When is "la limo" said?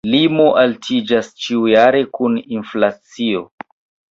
0.05-0.45